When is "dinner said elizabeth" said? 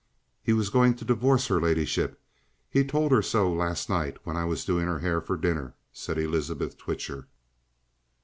5.37-6.75